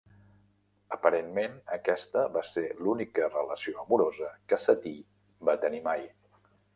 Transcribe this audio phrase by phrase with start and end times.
[0.95, 5.07] Aparentment, aquesta va ser l'única relació amorosa que Satie
[5.51, 6.03] va tenir mai.